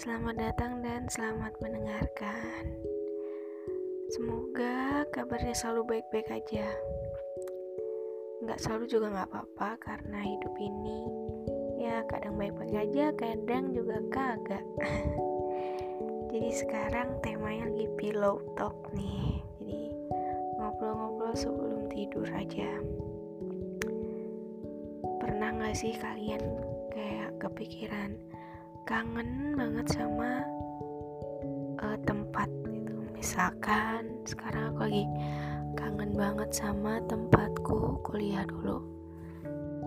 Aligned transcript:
Selamat 0.00 0.32
datang 0.32 0.80
dan 0.80 1.04
selamat 1.12 1.60
mendengarkan. 1.60 2.72
Semoga 4.08 5.04
kabarnya 5.12 5.52
selalu 5.52 5.92
baik-baik 5.92 6.40
aja. 6.40 6.72
Nggak 8.40 8.64
selalu 8.64 8.88
juga 8.88 9.12
nggak 9.12 9.28
apa-apa 9.28 9.76
karena 9.76 10.24
hidup 10.24 10.56
ini 10.56 11.04
ya 11.84 12.00
kadang 12.08 12.40
baik-baik 12.40 12.80
aja, 12.80 13.12
kadang 13.12 13.76
juga 13.76 14.00
kagak. 14.08 14.64
Jadi 16.32 16.48
sekarang 16.48 17.20
temanya 17.20 17.68
lagi 17.68 17.84
pillow 18.00 18.40
talk 18.56 18.80
nih. 18.96 19.44
Jadi 19.60 19.84
ngobrol-ngobrol 20.56 21.36
sebelum 21.36 21.92
tidur 21.92 22.24
aja. 22.32 22.72
Pernah 25.20 25.60
nggak 25.60 25.76
sih 25.76 25.92
kalian 25.92 26.40
kayak 26.88 27.36
kepikiran 27.36 28.29
kangen 28.90 29.54
banget 29.54 29.86
sama 29.94 30.42
uh, 31.78 31.94
tempat 32.02 32.50
gitu. 32.74 32.98
Misalkan 33.14 34.10
sekarang 34.26 34.74
aku 34.74 34.90
lagi 34.90 35.06
kangen 35.78 36.10
banget 36.18 36.50
sama 36.50 36.98
tempatku 37.06 38.02
kuliah 38.02 38.42
dulu 38.50 38.82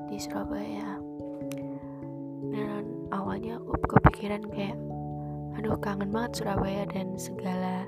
di 0.08 0.16
Surabaya. 0.16 1.04
Dan 2.48 3.12
awalnya 3.12 3.60
aku 3.60 3.76
kepikiran 3.92 4.48
kayak 4.48 4.80
aduh 5.60 5.76
kangen 5.84 6.08
banget 6.08 6.40
Surabaya 6.40 6.88
dan 6.88 7.20
segala 7.20 7.84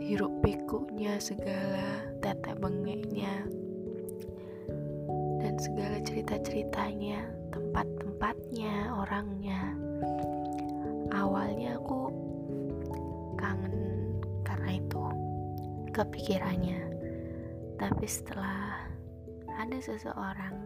hiruk 0.00 0.32
pikuknya 0.40 1.20
segala 1.20 2.08
tete 2.24 2.56
bengeknya 2.56 3.44
dan 5.44 5.60
segala 5.60 6.00
cerita-ceritanya 6.00 7.35
tempat-tempatnya, 7.52 8.90
orangnya. 8.94 9.74
Awalnya 11.12 11.78
aku 11.78 12.10
kangen 13.38 13.76
karena 14.42 14.70
itu 14.80 15.02
kepikirannya. 15.92 16.80
Tapi 17.76 18.06
setelah 18.08 18.88
ada 19.56 19.78
seseorang 19.80 20.56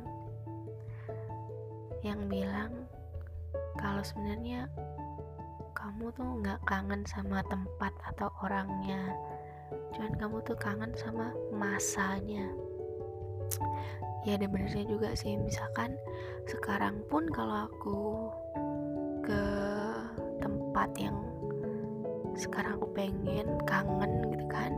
yang 2.01 2.25
bilang 2.31 2.73
kalau 3.77 4.01
sebenarnya 4.01 4.70
kamu 5.77 6.12
tuh 6.17 6.28
nggak 6.41 6.61
kangen 6.64 7.03
sama 7.08 7.45
tempat 7.48 7.92
atau 8.05 8.28
orangnya, 8.45 9.12
cuman 9.97 10.12
kamu 10.17 10.36
tuh 10.45 10.56
kangen 10.56 10.92
sama 10.97 11.33
masanya 11.53 12.48
ya 14.27 14.37
ada 14.37 14.47
benernya 14.49 14.85
juga 14.85 15.13
sih. 15.17 15.37
Misalkan 15.37 15.97
sekarang 16.49 17.01
pun 17.09 17.29
kalau 17.31 17.69
aku 17.69 18.01
ke 19.25 19.45
tempat 20.41 20.91
yang 20.97 21.17
sekarang 22.35 22.81
aku 22.81 22.89
pengen 22.97 23.59
kangen 23.69 24.33
gitu 24.33 24.47
kan 24.48 24.73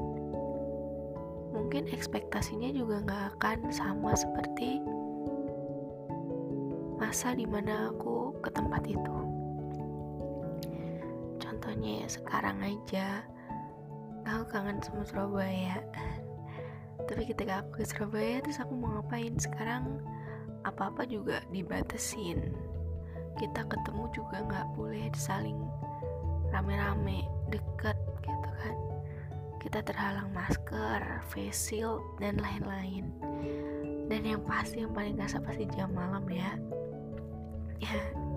mungkin 1.53 1.85
ekspektasinya 1.93 2.73
juga 2.75 3.05
nggak 3.05 3.25
akan 3.37 3.59
sama 3.70 4.17
seperti 4.17 4.81
masa 6.97 7.37
di 7.37 7.45
mana 7.45 7.93
aku 7.93 8.33
ke 8.41 8.48
tempat 8.55 8.83
itu. 8.89 9.19
Contohnya 11.43 12.07
ya 12.07 12.09
sekarang 12.09 12.57
aja. 12.63 13.27
Aku 14.23 14.47
kangen 14.48 14.79
sama 14.81 15.03
Surabaya 15.03 15.83
tapi 17.08 17.22
ketika 17.28 17.62
aku 17.62 17.81
ke 17.81 17.83
Surabaya 17.86 18.42
terus 18.42 18.58
aku 18.62 18.72
mau 18.78 18.98
ngapain? 18.98 19.34
Sekarang 19.39 20.03
apa-apa 20.62 21.06
juga 21.06 21.42
dibatasin. 21.50 22.55
Kita 23.36 23.64
ketemu 23.67 24.05
juga 24.13 24.45
nggak 24.45 24.67
boleh 24.77 25.08
saling 25.17 25.58
rame-rame 26.52 27.27
deket 27.48 27.96
gitu 28.23 28.51
kan. 28.63 28.77
Kita 29.63 29.79
terhalang 29.83 30.30
masker, 30.35 31.23
face 31.30 31.70
shield 31.70 32.02
dan 32.18 32.39
lain-lain. 32.39 33.11
Dan 34.11 34.23
yang 34.27 34.42
pasti 34.45 34.84
yang 34.84 34.92
paling 34.92 35.17
kasar 35.17 35.40
pasti 35.42 35.64
jam 35.73 35.90
malam 35.95 36.27
ya. 36.29 36.52
Ya 37.83 37.96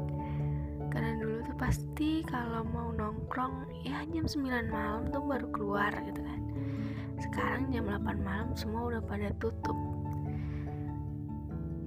karena 0.96 1.12
dulu 1.20 1.44
tuh 1.44 1.58
pasti 1.60 2.24
kalau 2.24 2.64
mau 2.72 2.88
nongkrong 2.96 3.68
ya 3.84 4.08
jam 4.16 4.24
9 4.24 4.72
malam 4.72 5.12
tuh 5.12 5.20
baru 5.28 5.48
keluar 5.52 5.92
gitu 6.08 6.24
kan 6.24 6.40
sekarang 7.22 7.72
jam 7.72 7.88
8 7.88 8.20
malam 8.20 8.52
semua 8.56 8.92
udah 8.92 9.04
pada 9.04 9.32
tutup. 9.40 9.78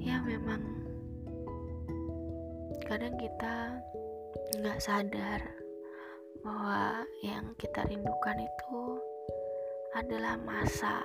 Ya 0.01 0.21
memang 0.25 0.63
kadang 2.89 3.17
kita 3.21 3.77
nggak 4.57 4.81
sadar 4.81 5.41
bahwa 6.41 7.05
yang 7.21 7.53
kita 7.61 7.85
rindukan 7.85 8.41
itu 8.41 8.81
adalah 9.93 10.41
masa 10.41 11.05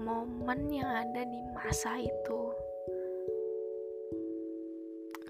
momen 0.00 0.72
yang 0.72 0.88
ada 0.88 1.22
di 1.28 1.40
masa 1.52 2.00
itu. 2.00 2.40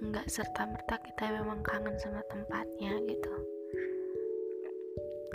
Nggak 0.03 0.26
serta 0.31 0.66
merta 0.66 0.99
kita 1.03 1.43
memang 1.43 1.62
kangen 1.62 1.94
sama 1.99 2.22
tempatnya 2.31 2.99
gitu 3.06 3.62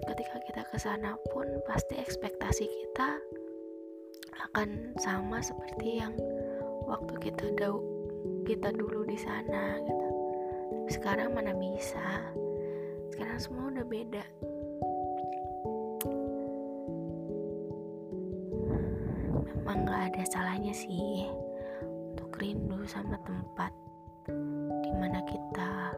ketika 0.06 0.38
kita 0.46 0.62
ke 0.70 0.78
sana 0.78 1.18
pun 1.34 1.48
pasti 1.66 1.98
ekspektasi 1.98 2.70
kita 2.70 3.18
akan 4.50 4.94
sama 5.02 5.42
seperti 5.42 5.98
yang 5.98 6.14
waktu 6.86 7.18
kita 7.18 7.50
dau 7.58 7.82
kita 8.46 8.70
dulu 8.70 9.04
di 9.04 9.18
sana 9.18 9.82
gitu. 9.82 10.08
Sekarang 10.88 11.34
mana 11.34 11.52
bisa? 11.58 12.22
Sekarang 13.12 13.40
semua 13.42 13.74
udah 13.74 13.86
beda. 13.88 14.24
Memang 19.44 19.84
gak 19.84 20.14
ada 20.14 20.24
salahnya 20.32 20.72
sih 20.72 21.28
untuk 22.14 22.32
rindu 22.40 22.86
sama 22.88 23.20
tempat 23.26 23.74
di 24.84 24.92
mana 24.96 25.20
kita 25.28 25.92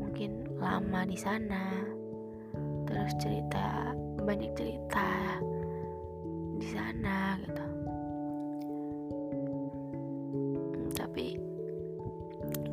mungkin 0.00 0.44
lama 0.60 1.08
di 1.08 1.16
sana 1.16 1.99
terus 2.90 3.14
cerita 3.22 3.94
banyak 4.26 4.50
cerita 4.58 5.38
di 6.60 6.66
sana 6.68 7.38
gitu. 7.46 7.66
Tapi 10.98 11.38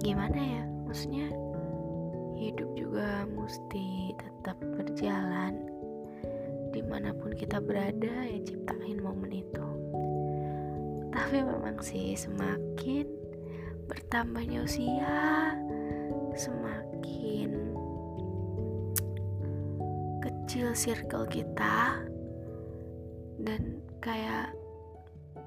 gimana 0.01 0.35
ya 0.35 0.63
maksudnya 0.83 1.29
hidup 2.35 2.69
juga 2.73 3.23
mesti 3.29 4.17
tetap 4.17 4.57
berjalan. 4.75 5.55
Di 6.73 6.81
mana 6.83 7.15
pun 7.15 7.31
kita 7.33 7.63
berada 7.63 8.27
ya 8.27 8.39
ciptain 8.43 8.99
momen 8.99 9.31
itu. 9.31 9.67
Tapi 11.13 11.41
memang 11.41 11.79
sih 11.81 12.13
semakin 12.13 13.07
bertambahnya 13.87 14.67
usia 14.67 15.55
semakin 16.35 17.76
kecil 20.57 20.73
circle 20.73 21.29
kita. 21.29 22.01
Dan 23.37 23.77
kayak 24.01 24.49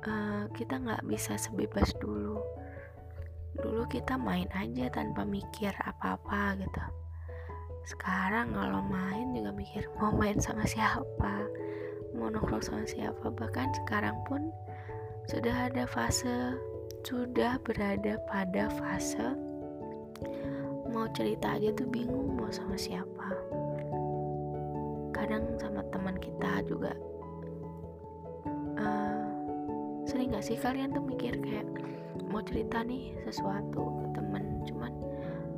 uh, 0.07 0.47
kita 0.55 0.79
nggak 0.79 1.03
bisa 1.11 1.35
sebebas 1.35 1.91
dulu. 1.99 2.39
Dulu 3.59 3.91
kita 3.91 4.15
main 4.15 4.47
aja 4.55 4.87
tanpa 4.95 5.27
mikir 5.27 5.75
apa-apa 5.83 6.55
gitu. 6.63 6.85
Sekarang 7.91 8.55
kalau 8.55 8.87
main 8.87 9.35
juga 9.35 9.51
mikir 9.51 9.91
mau 9.99 10.15
main 10.15 10.39
sama 10.39 10.63
siapa? 10.63 11.43
Mau 12.15 12.31
nongkrong 12.31 12.63
sama 12.63 12.87
siapa? 12.87 13.35
Bahkan 13.35 13.83
sekarang 13.83 14.15
pun 14.31 14.47
sudah 15.27 15.75
ada 15.75 15.91
fase 15.91 16.55
sudah 17.03 17.59
berada 17.67 18.15
pada 18.31 18.71
fase 18.79 19.35
mau 20.95 21.11
cerita 21.11 21.59
aja 21.59 21.75
tuh 21.75 21.91
bingung 21.91 22.39
mau 22.39 22.51
sama 22.55 22.79
siapa 22.79 23.20
juga. 26.71 26.95
Uh, 28.79 29.27
sering 30.07 30.31
gak 30.31 30.47
sih 30.47 30.55
kalian 30.55 30.95
tuh 30.95 31.03
mikir 31.03 31.35
kayak 31.43 31.67
mau 32.31 32.41
cerita 32.47 32.87
nih 32.87 33.19
sesuatu 33.27 34.07
ke 34.07 34.07
temen 34.15 34.63
cuman 34.65 34.93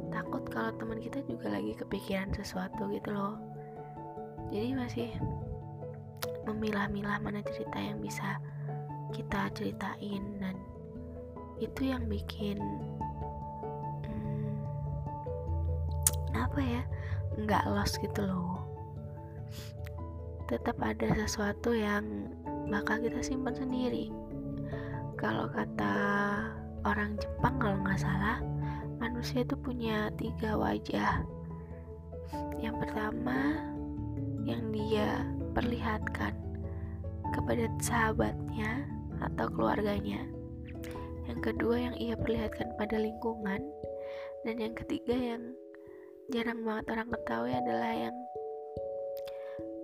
takut 0.08 0.42
kalau 0.48 0.72
teman 0.80 0.96
kita 0.96 1.20
juga 1.28 1.52
lagi 1.52 1.76
kepikiran 1.76 2.32
sesuatu 2.32 2.88
gitu 2.88 3.12
loh. 3.12 3.36
Jadi 4.48 4.72
masih 4.72 5.08
memilah-milah 6.48 7.20
mana 7.20 7.44
cerita 7.44 7.78
yang 7.78 8.00
bisa 8.00 8.40
kita 9.12 9.52
ceritain 9.52 10.24
dan 10.40 10.56
itu 11.62 11.86
yang 11.94 12.02
bikin 12.10 12.58
hmm, 14.08 14.56
apa 16.34 16.58
ya 16.58 16.82
nggak 17.38 17.64
lost 17.70 18.02
gitu 18.02 18.26
loh 18.26 18.61
tetap 20.50 20.76
ada 20.82 21.08
sesuatu 21.14 21.74
yang 21.74 22.30
bakal 22.70 22.98
kita 23.02 23.20
simpan 23.22 23.54
sendiri. 23.54 24.10
Kalau 25.18 25.46
kata 25.50 25.94
orang 26.82 27.14
Jepang 27.20 27.54
kalau 27.62 27.78
nggak 27.84 28.00
salah 28.02 28.42
manusia 28.98 29.46
itu 29.46 29.54
punya 29.58 30.10
tiga 30.18 30.58
wajah. 30.58 31.22
Yang 32.58 32.76
pertama 32.86 33.58
yang 34.42 34.70
dia 34.74 35.26
perlihatkan 35.54 36.34
kepada 37.34 37.66
sahabatnya 37.78 38.86
atau 39.22 39.46
keluarganya. 39.50 40.26
Yang 41.30 41.38
kedua 41.54 41.76
yang 41.78 41.96
ia 41.98 42.14
perlihatkan 42.18 42.74
pada 42.76 42.98
lingkungan. 42.98 43.62
Dan 44.42 44.58
yang 44.58 44.74
ketiga 44.74 45.14
yang 45.14 45.54
jarang 46.34 46.66
banget 46.66 46.98
orang 46.98 47.08
ketahui 47.14 47.54
adalah 47.54 47.92
yang 47.94 48.16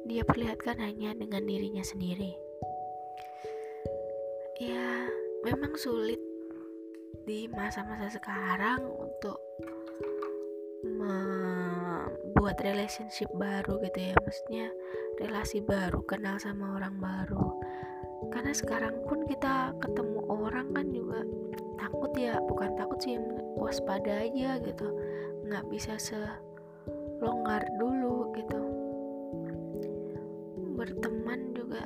dia 0.09 0.25
perlihatkan 0.25 0.81
hanya 0.81 1.13
dengan 1.13 1.45
dirinya 1.45 1.85
sendiri. 1.85 2.33
Ya 4.57 5.05
memang 5.45 5.77
sulit 5.77 6.17
di 7.29 7.45
masa-masa 7.53 8.09
sekarang 8.09 8.89
untuk 8.89 9.37
membuat 10.81 12.57
relationship 12.65 13.29
baru 13.37 13.77
gitu 13.85 14.01
ya. 14.01 14.17
Maksudnya 14.17 14.73
relasi 15.21 15.61
baru 15.61 16.01
kenal 16.09 16.41
sama 16.41 16.81
orang 16.81 16.97
baru. 16.97 17.61
Karena 18.33 18.57
sekarang 18.57 19.05
pun 19.05 19.29
kita 19.29 19.77
ketemu 19.77 20.25
orang 20.25 20.73
kan 20.73 20.89
juga 20.89 21.21
takut 21.77 22.17
ya 22.17 22.41
bukan 22.49 22.73
takut 22.81 22.97
sih 23.05 23.21
waspada 23.61 24.25
aja 24.25 24.57
gitu. 24.65 24.89
Nggak 25.45 25.69
bisa 25.69 26.01
selonggar 26.01 27.61
dulu 27.77 28.33
gitu 28.33 28.78
berteman 30.89 31.53
juga 31.53 31.85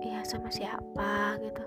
ya 0.00 0.24
sama 0.24 0.48
siapa 0.48 1.36
gitu. 1.44 1.64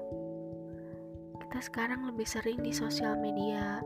Kita 1.37 1.59
sekarang 1.61 2.09
lebih 2.09 2.25
sering 2.25 2.65
di 2.65 2.73
sosial 2.73 3.13
media. 3.21 3.77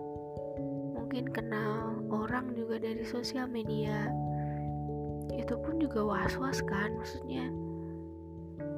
Mungkin 0.96 1.28
kenal 1.36 2.00
orang 2.08 2.56
juga 2.56 2.80
dari 2.80 3.04
sosial 3.04 3.52
media. 3.52 4.08
Itu 5.36 5.60
pun 5.60 5.84
juga 5.84 6.00
was-was 6.00 6.64
kan 6.64 6.96
maksudnya. 6.96 7.52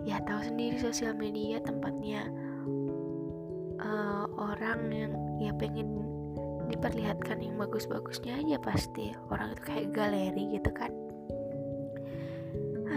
Ya 0.10 0.18
tahu 0.26 0.42
sendiri 0.42 0.82
sosial 0.82 1.14
media 1.14 1.62
tempatnya 1.62 2.26
uh, 3.78 4.26
orang 4.42 4.90
yang 4.90 5.14
ya 5.38 5.54
pengen 5.54 6.02
diperlihatkan 6.66 7.46
yang 7.46 7.62
bagus-bagusnya 7.62 8.42
aja 8.42 8.58
pasti. 8.58 9.14
Orang 9.30 9.54
itu 9.54 9.62
kayak 9.70 9.94
galeri 9.94 10.58
gitu 10.58 10.74
kan 10.74 10.90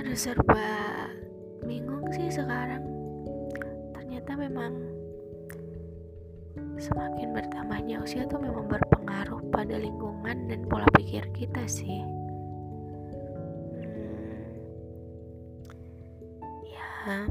aduh 0.03 0.19
serba 0.19 0.67
bingung 1.63 2.03
sih 2.11 2.27
sekarang. 2.27 2.83
Ternyata 3.95 4.35
memang 4.35 4.75
semakin 6.75 7.31
bertambahnya 7.31 8.03
usia 8.03 8.27
tuh 8.27 8.43
memang 8.43 8.67
berpengaruh 8.67 9.39
pada 9.55 9.79
lingkungan 9.79 10.51
dan 10.51 10.67
pola 10.67 10.91
pikir 10.99 11.23
kita 11.31 11.63
sih. 11.71 12.03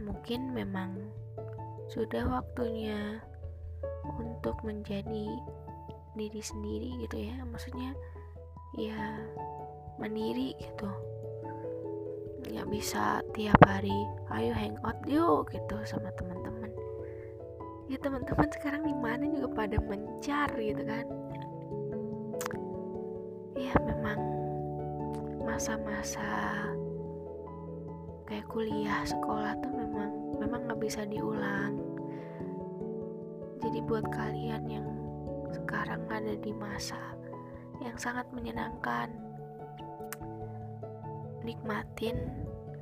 Mungkin 0.07 0.55
memang 0.55 0.95
sudah 1.91 2.23
waktunya 2.23 3.19
untuk 4.15 4.55
menjadi 4.63 5.27
diri 6.15 6.39
sendiri 6.39 7.03
gitu 7.03 7.19
ya. 7.19 7.35
Maksudnya 7.51 7.91
ya 8.79 9.19
mandiri 9.99 10.55
gitu 10.55 10.87
nggak 12.49 12.67
bisa 12.73 13.21
tiap 13.37 13.61
hari 13.65 13.93
ayo 14.33 14.53
hangout 14.57 14.97
yuk 15.05 15.53
gitu 15.53 15.77
sama 15.85 16.09
teman-teman. 16.17 16.71
Ya 17.85 17.97
teman-teman 18.01 18.49
sekarang 18.49 18.87
di 18.87 18.95
mana 18.97 19.27
juga 19.29 19.65
pada 19.65 19.77
mencar 19.83 20.49
gitu 20.57 20.81
kan. 20.81 21.05
Ya 23.53 23.73
memang 23.85 24.19
masa-masa 25.45 26.65
kayak 28.25 28.47
kuliah 28.49 29.03
sekolah 29.03 29.53
tuh 29.59 29.73
memang 29.75 30.09
memang 30.41 30.65
nggak 30.65 30.81
bisa 30.81 31.05
diulang. 31.05 31.77
Jadi 33.61 33.77
buat 33.85 34.09
kalian 34.09 34.63
yang 34.65 34.87
sekarang 35.53 36.01
ada 36.09 36.33
di 36.39 36.49
masa 36.55 36.97
yang 37.83 37.93
sangat 37.97 38.25
menyenangkan 38.33 39.11
nikmatin 41.51 42.15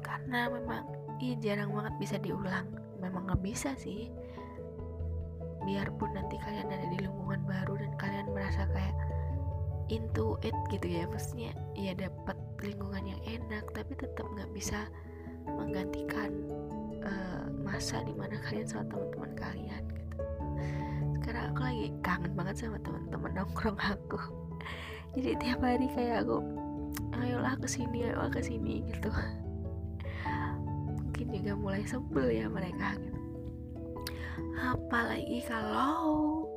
karena 0.05 0.45
memang 0.53 0.85
iya 1.17 1.35
jarang 1.41 1.73
banget 1.73 1.93
bisa 1.97 2.15
diulang. 2.21 2.69
Memang 3.01 3.25
nggak 3.25 3.41
bisa 3.41 3.73
sih. 3.73 4.13
Biarpun 5.65 6.13
nanti 6.13 6.37
kalian 6.39 6.69
ada 6.69 6.87
di 6.93 6.97
lingkungan 7.01 7.41
baru 7.49 7.75
dan 7.81 7.91
kalian 7.97 8.27
merasa 8.31 8.69
kayak 8.71 8.95
into 9.89 10.37
it 10.45 10.53
gitu 10.69 10.85
ya 10.85 11.09
maksudnya 11.09 11.51
ya 11.73 11.97
dapat 11.97 12.37
lingkungan 12.61 13.09
yang 13.09 13.21
enak 13.25 13.65
tapi 13.73 13.97
tetap 13.97 14.23
nggak 14.37 14.49
bisa 14.53 14.85
menggantikan 15.49 16.29
uh, 17.01 17.49
masa 17.65 18.05
di 18.05 18.13
mana 18.13 18.37
kalian 18.45 18.69
sama 18.69 18.85
teman-teman 18.87 19.33
kalian 19.33 19.83
gitu. 19.97 20.17
Sekarang 21.19 21.43
aku 21.51 21.61
lagi 21.65 21.87
kangen 22.05 22.33
banget 22.37 22.55
sama 22.61 22.77
teman-teman 22.85 23.31
nongkrong 23.33 23.79
aku. 23.81 24.21
Jadi 25.17 25.41
tiap 25.41 25.59
hari 25.65 25.89
kayak 25.97 26.21
aku 26.23 26.58
ayolah 27.19 27.55
ke 27.59 27.67
sini 27.67 28.07
ayolah 28.07 28.31
ke 28.31 28.41
sini 28.41 28.83
gitu. 28.87 29.11
Mungkin 30.87 31.27
juga 31.35 31.53
mulai 31.59 31.83
sebel 31.83 32.31
ya 32.31 32.47
mereka 32.47 32.95
gitu. 32.95 33.19
Apalagi 34.59 35.39
kalau 35.47 36.47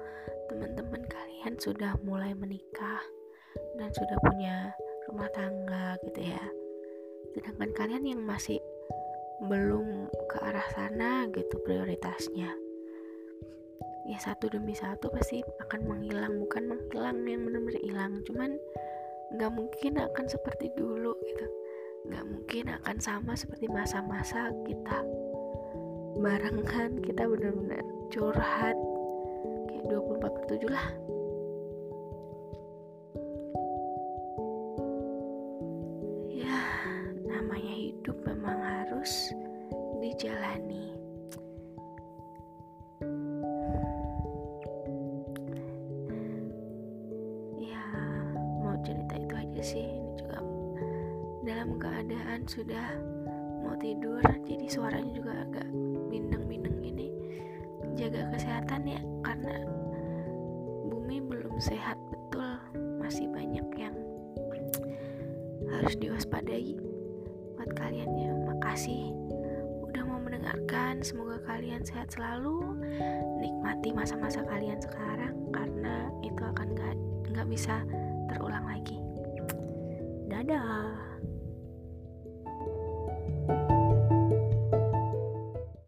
teman-teman 0.50 1.02
kalian 1.06 1.54
sudah 1.58 1.94
mulai 2.02 2.34
menikah 2.34 3.02
dan 3.78 3.90
sudah 3.94 4.18
punya 4.22 4.74
rumah 5.10 5.30
tangga 5.34 5.98
gitu 6.06 6.30
ya. 6.30 6.44
Sedangkan 7.34 7.70
kalian 7.74 8.04
yang 8.06 8.22
masih 8.22 8.60
belum 9.46 10.06
ke 10.30 10.36
arah 10.38 10.66
sana 10.74 11.26
gitu 11.34 11.58
prioritasnya. 11.66 12.54
Ya 14.06 14.18
satu 14.18 14.50
demi 14.50 14.74
satu 14.74 15.10
pasti 15.10 15.42
akan 15.62 15.86
menghilang 15.86 16.42
bukan 16.42 16.74
menghilang 16.74 17.22
yang 17.26 17.46
benar-benar 17.46 17.82
hilang. 17.82 18.12
Cuman 18.26 18.58
nggak 19.36 19.52
mungkin 19.52 19.92
akan 19.98 20.26
seperti 20.28 20.68
dulu 20.76 21.12
gitu. 21.24 21.46
Nggak 22.08 22.24
mungkin 22.28 22.64
akan 22.82 22.96
sama 23.00 23.32
seperti 23.32 23.66
masa-masa 23.72 24.52
kita. 24.64 25.00
Barengan 26.20 27.00
kita 27.00 27.24
benar-benar 27.24 27.82
curhat. 28.12 28.76
Kayak 29.70 29.84
24 29.90 30.36
per 30.36 30.44
7 30.48 30.68
lah. 30.68 30.88
Harus 39.02 39.34
dijalani. 39.98 41.01
Dalam 51.42 51.74
keadaan 51.78 52.46
sudah 52.46 52.94
mau 53.62 53.74
tidur, 53.78 54.22
jadi 54.46 54.66
suaranya 54.70 55.12
juga 55.14 55.32
agak 55.42 55.66
bindeng-bindeng 56.10 56.78
gini. 56.82 57.08
Jaga 57.98 58.30
kesehatan 58.30 58.82
ya, 58.86 59.00
karena 59.26 59.66
bumi 60.86 61.18
belum 61.22 61.58
sehat 61.58 61.98
betul. 62.10 62.58
Masih 63.02 63.26
banyak 63.28 63.66
yang 63.74 63.94
harus 65.72 65.94
diwaspadai 65.98 66.78
buat 67.58 67.70
kalian 67.74 68.10
ya 68.18 68.32
kasih 68.62 69.10
udah 69.84 70.02
mau 70.06 70.22
mendengarkan. 70.22 71.02
Semoga 71.04 71.42
kalian 71.44 71.82
sehat 71.84 72.14
selalu. 72.14 72.62
Nikmati 73.42 73.90
masa-masa 73.92 74.40
kalian 74.46 74.80
sekarang 74.80 75.34
karena 75.52 76.08
itu 76.24 76.40
akan 76.40 76.72
gak, 76.72 76.96
gak 77.34 77.48
bisa 77.50 77.82
terulang 78.30 78.64
lagi. 78.64 78.96
Dadah. 80.30 81.12